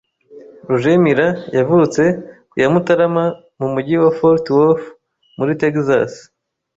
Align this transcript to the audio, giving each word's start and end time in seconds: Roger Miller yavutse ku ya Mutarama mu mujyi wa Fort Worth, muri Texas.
Roger 0.69 0.95
Miller 1.03 1.35
yavutse 1.57 2.03
ku 2.49 2.55
ya 2.61 2.67
Mutarama 2.73 3.25
mu 3.59 3.67
mujyi 3.73 3.95
wa 4.03 4.11
Fort 4.17 4.45
Worth, 4.55 4.85
muri 5.37 5.51
Texas. 5.61 6.11